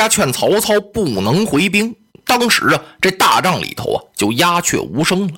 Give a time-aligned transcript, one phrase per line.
[0.00, 1.94] 家劝曹操不能回兵。
[2.24, 5.34] 当时啊，这大帐里头啊，就鸦雀无声了。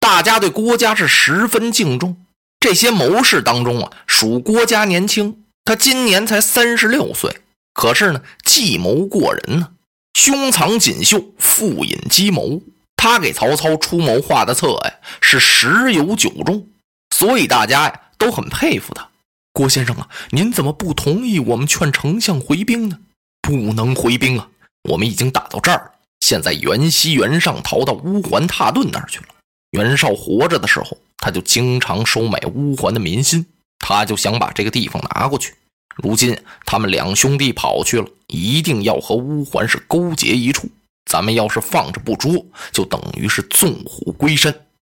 [0.00, 2.16] 大家对郭嘉是十分敬重。
[2.58, 7.40] 这些谋士当中啊，属郭嘉年轻，他今年才三十六岁，
[7.74, 9.68] 可是呢，计谋过人呢，
[10.14, 12.62] 胸藏锦绣，腹隐机谋。
[12.96, 16.66] 他给曹操出谋划的策呀，是十有九中，
[17.14, 19.08] 所以大家呀都很佩服他。
[19.52, 22.98] 郭先生啊，您怎么不同意我们劝丞相回兵呢？
[23.46, 24.48] 不能回兵啊，
[24.90, 25.90] 我们已经打到这儿了。
[26.18, 29.26] 现在袁熙、袁尚逃到乌桓踏顿那儿去了。
[29.70, 33.46] 袁绍活着的时候，他就经常收买乌桓的民心，
[33.78, 35.54] 他就想把这个地方拿过去。
[35.94, 40.68] 如今他们两兄弟跑去了，一定要和乌桓是勾结一处。
[41.08, 44.52] 咱们要是放着不捉，就等于是纵虎归山，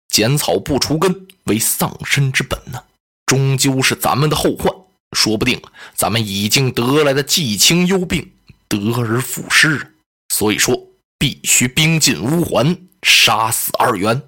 [0.07, 2.81] 剪草不除根，为丧身之本呢。
[3.25, 4.73] 终究是咱们的后患，
[5.11, 5.61] 说不定
[5.93, 8.31] 咱们已经得来的季轻忧病，
[8.67, 9.95] 得而复失。
[10.29, 10.87] 所以说。
[11.19, 14.21] 必须兵进乌桓，杀死二袁。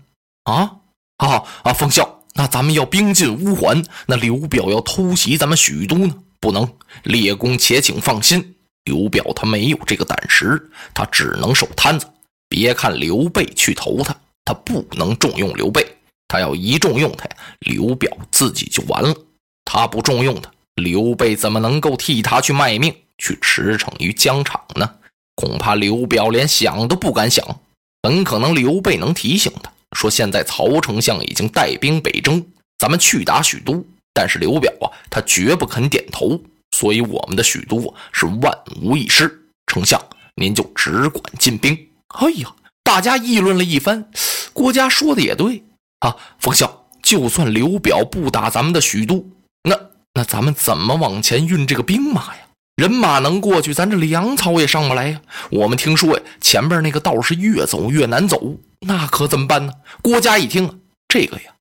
[0.46, 0.78] 啊
[1.18, 1.72] 啊啊！
[1.72, 6.16] 奉孝，那咱们要兵进乌桓，那刘表要偷袭咱们许都呢？
[6.40, 6.68] 不能，
[7.04, 12.08] 列公且请放心，刘表他没有这个胆识，他只能守摊子。
[12.48, 15.86] 别看刘备去投他，他不能重用刘备。
[16.28, 17.30] 他要一重用他，
[17.60, 19.16] 刘表自己就完了。
[19.64, 24.96] 他不重用他，刘备怎么能够替他去卖命，去驰骋于疆场呢？
[25.36, 27.62] 恐怕刘表连想都不敢想，
[28.04, 32.46] 很可能刘备能提醒他说：“现在曹丞相已经带兵北征，
[32.78, 36.42] 咱们去打许都。”但是刘表啊，他绝不肯点头，
[36.76, 39.44] 所以我们的许都是万无一失。
[39.68, 40.04] 丞相，
[40.36, 41.78] 您就只管进兵。
[42.08, 44.12] 哎呀，大家议论了一番，
[44.52, 45.64] 郭嘉说的也对
[46.00, 46.18] 啊。
[46.40, 49.26] 冯孝，就算刘表不打咱们的许都，
[49.64, 52.42] 那那咱们怎么往前运这个兵马呀？
[52.76, 55.22] 人马能过去，咱这粮草也上不来呀。
[55.52, 59.74] 我们听说呀，前边那个道是越走越难走，那可怎么办呢？
[60.02, 60.74] 郭嘉一听啊，
[61.10, 61.52] 这个呀，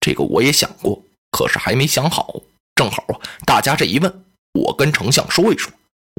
[0.00, 1.02] 这个我也想过，
[1.32, 2.40] 可是还没想好。
[2.76, 5.72] 正好啊，大家这一问，我跟丞相说一说。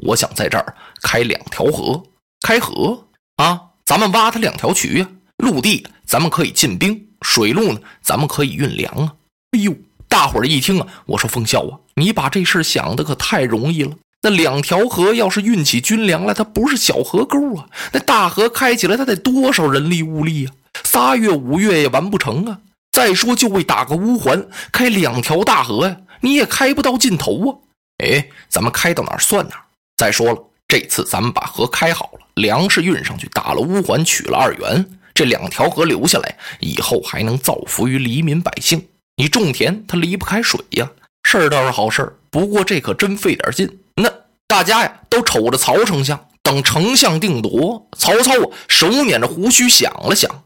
[0.06, 2.02] 我想在这儿开两条河，
[2.42, 3.06] 开河
[3.36, 5.08] 啊，咱们挖它两条渠呀。
[5.38, 9.14] 陆地咱们可以进兵，水路呢，咱们可以运粮啊。
[9.52, 9.74] 哎呦，
[10.10, 13.92] 大伙儿一听啊，我说奉孝啊，你把这事想的可太容易了。
[14.22, 17.66] 那两条河要是运起军粮来，它不是小河沟啊！
[17.92, 20.52] 那大河开起来，它得多少人力物力啊？
[20.82, 22.58] 仨月五月也完不成啊！
[22.90, 27.56] 再说，就为打个乌桓，开两条大河呀，你也开不到尽头啊！
[28.04, 29.62] 哎，咱们开到哪儿算哪儿。
[29.96, 34.84] 再说了，这次咱们把河开好了，粮食运上去，打了乌桓，取了二元，
[35.14, 38.84] 这两条河留下来，以后还能造福于黎民百姓。
[39.20, 40.90] 你种田，它离不开水呀。
[41.24, 43.68] 事儿倒是好事儿，不过这可真费点劲。
[43.96, 44.10] 那
[44.46, 47.86] 大家呀，都瞅着曹丞相，等丞相定夺。
[47.98, 50.42] 曹操啊，手捻着胡须想了想，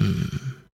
[0.00, 0.30] 嗯，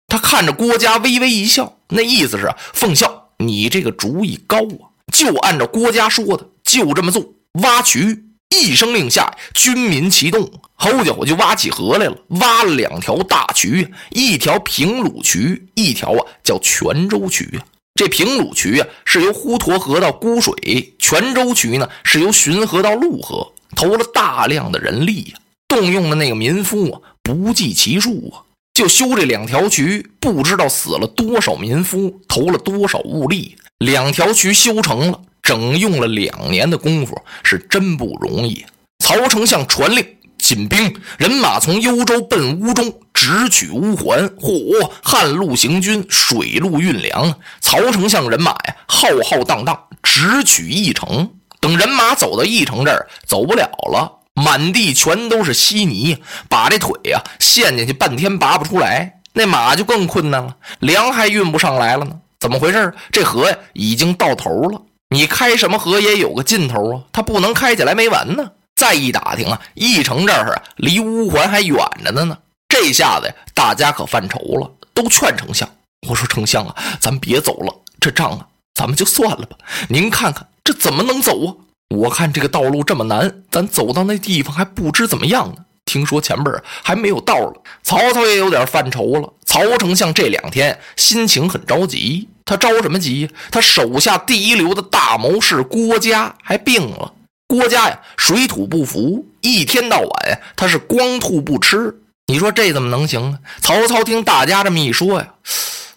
[0.07, 7.35] 他看着郭嘉微微一笑，那意思是奉孝，你这个主意高啊，就按照郭嘉说的，就这么做。
[7.61, 12.17] 挖渠，一声令下，军民齐动，好家伙，就挖起河来了。
[12.41, 17.61] 挖了两条大渠，一条平鲁渠，一条啊叫泉州渠。
[17.95, 20.53] 这平鲁渠啊，是由滹沱河到沽水；
[20.99, 23.53] 泉州渠呢，是由浔河到潞河。
[23.77, 28.43] 投了大量的人力呀，动用的那个民夫啊，不计其数啊。
[28.75, 33.57] 就修这两条渠，不知道死了多少民夫，投了多少物力。
[33.79, 38.65] 两条渠修成了，整用了两年的功夫，是真不容易。
[39.01, 40.07] 曹丞相传令。
[40.39, 44.29] 进兵，人马从幽州奔乌中，直取乌桓。
[44.31, 47.35] 嚯，旱路行军，水路运粮。
[47.61, 51.29] 曹丞相人马呀，浩浩荡荡，直取义城。
[51.61, 56.17] 等人马走到义城这儿，走不了了，满地全都是稀泥，
[56.49, 59.21] 把这腿呀陷进去，半天拔不出来。
[59.33, 62.13] 那马就更困难了，粮还运不上来了呢。
[62.39, 62.95] 怎么回事？
[63.13, 64.81] 这河呀已经到头了。
[65.13, 68.53] 你开什么河也有个尽头啊，它不能开起来没完呢。
[68.77, 72.39] 再一打听啊，义城这儿啊，离乌桓还远着呢呢。
[72.69, 75.69] 这下子呀，大家可犯愁了，都劝丞相
[76.09, 79.57] ：“我说丞相啊，咱别走了，这仗啊，咱们就算了吧。
[79.89, 81.55] 您看看这怎么能走啊？
[81.95, 85.65] 我看这个道路这么难，咱走到那地方还不知怎么样呢。
[85.91, 86.55] 听说前边
[86.85, 89.33] 还没有道了。”曹操也有点犯愁了。
[89.45, 93.29] 曹丞相这两天心情很着急，他着什么急？
[93.51, 97.13] 他手下第一流的大谋士郭嘉还病了。
[97.49, 101.93] 郭嘉呀，水土不服，一天到晚呀，他是光吐不吃。
[102.27, 103.39] 你说这怎么能行呢？
[103.61, 105.29] 曹操听大家这么一说呀，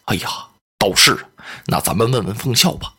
[0.06, 0.28] 哎呀，
[0.80, 1.16] 倒是，
[1.68, 2.94] 那咱们问问奉孝吧。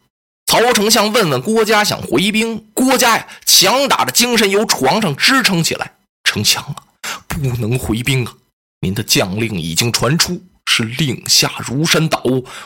[0.46, 2.64] 曹丞相问问郭嘉，想回兵。
[2.74, 5.90] 郭嘉呀，强打着精神由床上支撑起来。
[6.22, 6.76] 丞相啊，
[7.34, 8.32] 不能回兵啊！
[8.80, 12.22] 您的将令已经传出，是令下如山倒，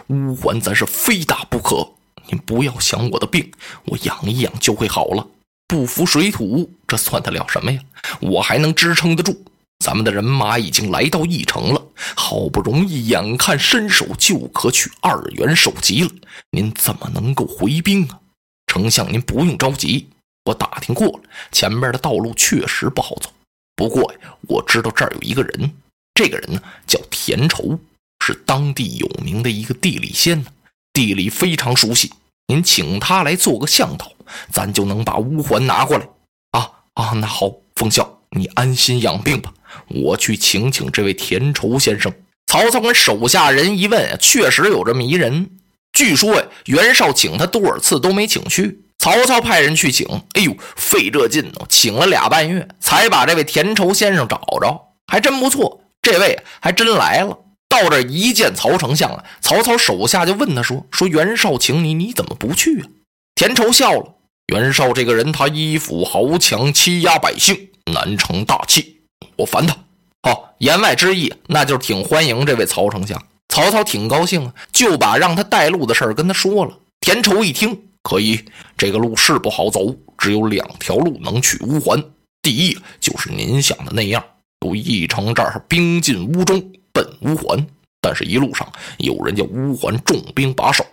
[0.09, 1.89] 乌桓咱是非打不可。
[2.29, 3.51] 您不要想我的病，
[3.87, 5.27] 我养一养就会好了。
[5.67, 7.81] 不服水土，这算得了什么呀？
[8.21, 9.43] 我还能支撑得住。
[9.83, 11.83] 咱们的人马已经来到义城了，
[12.15, 16.11] 好不容易，眼看伸手就可取二元首级了，
[16.51, 18.21] 您怎么能够回兵啊？
[18.67, 20.09] 丞相，您不用着急，
[20.45, 21.21] 我打听过了，
[21.53, 23.31] 前面的道路确实不好走。
[23.79, 25.73] 不过呀，我知道这儿有一个人，
[26.13, 27.79] 这个人呢叫田畴，
[28.27, 30.51] 是当地有名的一个地理仙呢，
[30.93, 32.13] 地理非常熟悉。
[32.49, 34.11] 您请他来做个向导，
[34.51, 36.09] 咱就能把乌桓拿过来。
[36.51, 39.55] 啊啊，那好，奉孝，你安心养病吧。
[39.87, 42.13] 我去请请这位田畴先生。
[42.49, 45.51] 曹操跟手下人一问，确实有这么一人。
[45.93, 48.81] 据说呀，袁绍请他多少次都没请去。
[48.99, 54.89] 曹操派人去请，哎呦，费这劲呢，请了俩半月，才把这位田畴先生找着。
[55.07, 57.39] 还真不错，这位还真来了。
[57.69, 62.89] 到这一见曹丞相啊，曹操手下就问他说：“说袁绍请你，你怎么不去啊？”
[63.37, 64.15] 田畴笑了
[64.53, 69.03] ：“袁绍这个人，他依附豪强，欺压百姓，难成大器。”
[69.37, 69.77] 我烦他，
[70.23, 73.23] 好，言外之意那就是挺欢迎这位曹丞相。
[73.49, 76.79] 曹操挺高兴啊，就把让他带路的事儿跟他说了。
[77.01, 78.45] 田畴一听，可以，
[78.77, 82.03] 这个路是不好走，只有两条路能去乌桓。
[82.43, 84.25] 第一就是您想的那样，
[84.65, 87.67] 由义城这儿兵进乌中，奔乌桓。
[88.01, 90.85] 但是，一路上有人家乌桓重兵把守，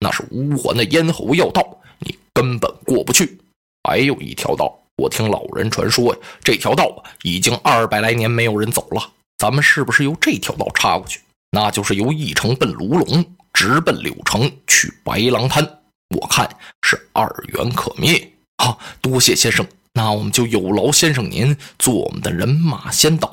[0.00, 3.38] 那是乌桓的咽喉要道，你根本过不去。
[3.84, 4.78] 还有一条道。
[5.00, 9.12] 我听老人传说呀，这条道已经二百来年没有人走了。
[9.38, 11.20] 咱们是不是由这条道插过去？
[11.52, 15.77] 那就是由义城奔卢龙，直奔柳城去白狼滩。
[16.16, 16.48] 我看
[16.82, 18.32] 是二元可灭。
[18.62, 23.32] 好，多谢先生，那我们就有劳先生您做我们的人马先导。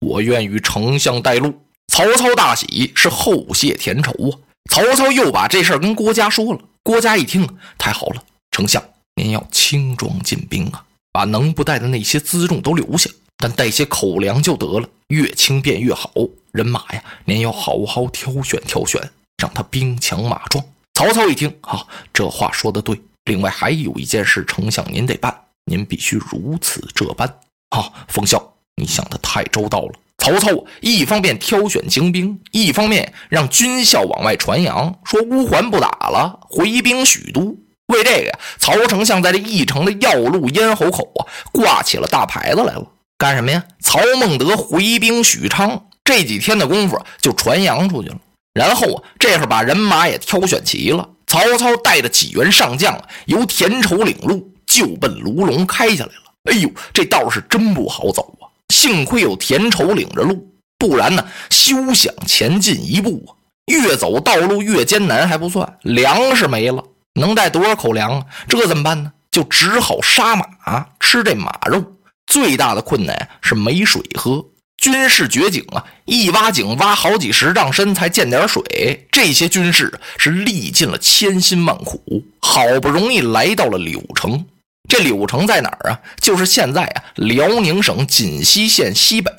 [0.00, 1.62] 我愿与丞相带路。
[1.88, 4.38] 曹操大喜，是后谢田畴啊。
[4.70, 6.60] 曹操又把这事儿跟郭嘉说了。
[6.82, 8.82] 郭嘉一听，太好了，丞相
[9.14, 10.84] 您要轻装进兵啊。
[11.12, 13.08] 把能不带的那些辎重都留下，
[13.38, 16.12] 但带些口粮就得了，越轻便越好。
[16.52, 19.00] 人马呀，您要好好挑选挑选，
[19.38, 20.62] 让他兵强马壮。
[20.96, 22.98] 曹操一听，啊，这话说的对。
[23.26, 27.28] 另外还有一件事，丞相您得办，您必须如此这般。
[27.68, 29.92] 啊，冯孝，你想的太周到了。
[30.16, 30.48] 曹操
[30.80, 37.58] 一方面挑选精兵，一方面让军校往外传扬，说乌桓不打了，回兵许都。
[37.88, 42.86] 为这个，曹丞相在这义城的要路咽喉口啊，挂起了大牌子来了。
[43.18, 43.62] 干什么呀？
[43.82, 48.16] 曹孟德回兵许昌，这几天的功夫就传扬出去了。
[48.56, 51.06] 然后啊，这会儿把人马也挑选齐了。
[51.26, 56.22] 曹操带着几员上将，由田畴领路，就奔卢龙开下来了。
[56.44, 58.48] 哎呦，这道是真不好走啊！
[58.72, 60.48] 幸亏有田畴领着路，
[60.78, 63.36] 不然呢，休想前进一步啊！
[63.66, 66.82] 越走道路越艰难还不算，粮食没了。
[67.20, 68.24] 能带多少口粮啊？
[68.48, 69.12] 这怎么办呢？
[69.30, 71.84] 就只好杀马，吃这马肉。
[72.26, 74.42] 最大的困难是没水喝。
[74.76, 79.06] 军士掘井啊，一挖井挖好几十丈深才见点水。
[79.10, 84.44] 这些军士是历尽了千辛万苦，好不容易来到了柳城。
[84.88, 86.00] 这柳城在哪儿啊？
[86.20, 89.32] 就是现在啊，辽宁省锦西县西北。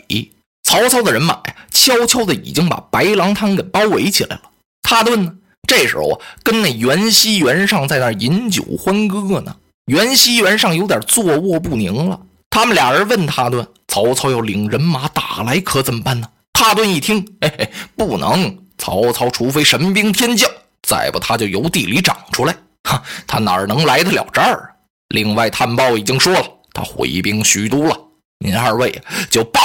[0.63, 4.41] 曹操的人马呀，悄悄的已经把白狼滩给包围起来了。
[4.81, 5.33] 他顿呢？
[5.65, 9.55] 这时候啊，跟那袁熙、袁尚在那饮酒欢歌呢。
[9.85, 12.19] 袁熙、袁尚有点坐卧不宁了。
[12.57, 18.57] 他们俩人问帕顿：“曹操要领人马打来，可怎么办呢？”帕顿一听：“嘿嘿，不能！
[18.79, 20.49] 曹操除非神兵天降，
[20.81, 22.57] 再不他就由地里长出来。
[22.89, 24.63] 哈，他哪能来得了这儿啊？
[25.09, 27.95] 另外，探报已经说了，他回兵许都了。
[28.39, 28.99] 您二位
[29.29, 29.61] 就报。”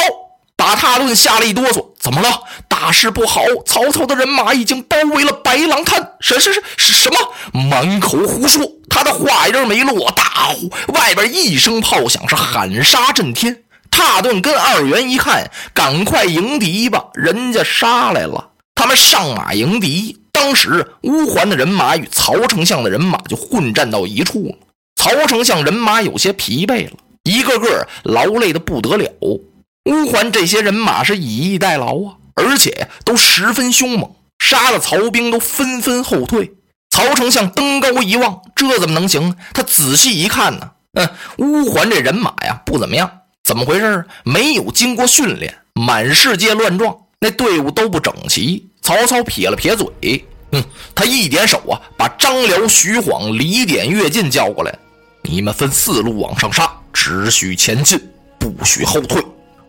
[0.72, 2.28] 把踏顿吓了一哆嗦，怎么了？
[2.66, 3.42] 大事不好！
[3.66, 6.12] 曹操的人马已经包围了白狼滩。
[6.18, 7.60] 什什什是什么？
[7.68, 8.66] 满口胡说！
[8.88, 13.64] 他的话音没落，大呼，外边一声炮响，是喊杀震天。
[13.90, 17.04] 踏顿跟二元一看，赶快迎敌吧！
[17.12, 20.18] 人家杀来了，他们上马迎敌。
[20.32, 24.54] 当时乌桓的人马与曹丞相的人马就混战到一处了。
[24.96, 29.06] 曹丞相人马有些疲惫了，一个个劳累的不得了。
[29.84, 36.52] 乌桓这些人马是以逸待劳啊，而且都十分凶猛，杀了曹兵都纷纷后退。
[36.90, 39.34] 曹丞相登高一望，这怎么能行？
[39.52, 41.08] 他仔细一看呢，嗯，
[41.38, 43.10] 乌桓这人马呀不怎么样，
[43.42, 44.04] 怎么回事？
[44.24, 48.68] 没有经过训练，满世界乱撞，那队伍都不整齐。
[48.82, 50.62] 曹操撇了撇嘴，嗯，
[50.94, 54.78] 他一点手啊，把张辽、徐晃、李典、乐进叫过来，
[55.22, 57.98] 你们分四路往上杀，只许前进，
[58.38, 59.20] 不许后退。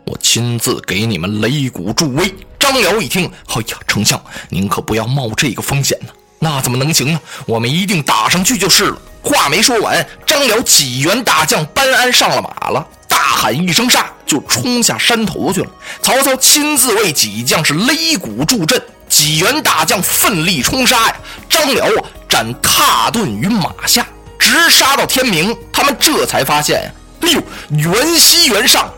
[0.06, 2.34] 我亲自给你们擂鼓助威。
[2.60, 6.08] 张辽一听，哎呀，丞相，您可不要冒这个风险呢。
[6.40, 7.20] 那怎么能行呢？
[7.46, 8.98] 我们一定打上去就是了。
[9.22, 15.72] 话没说完，张辽几员大将班安上了马了，大喊一声杀，就冲下山头去了。
[16.02, 21.16] 曹操亲自为几将是擂鼓助阵，几员大将奋力冲杀呀。
[21.50, 24.06] 张辽啊，斩踏顿于马下，
[24.38, 25.56] 直杀到天明。
[25.72, 26.92] 他们这才发现呀，
[27.22, 28.92] 哎呦，袁熙、袁尚。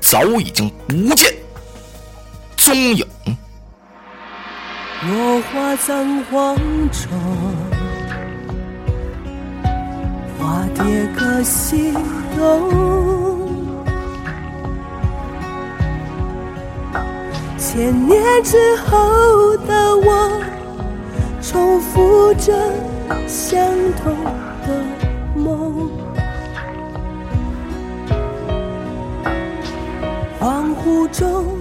[0.00, 1.32] 早已经不见
[2.56, 3.06] 踪影。
[5.06, 6.56] 落花葬黄
[6.90, 7.08] 冢，
[10.38, 10.84] 花蝶
[11.16, 11.92] 各西
[12.36, 13.50] 东。
[17.56, 20.42] 千年之后的我，
[21.40, 22.52] 重复着
[23.26, 23.64] 相
[24.02, 24.14] 同
[30.82, 31.59] 湖中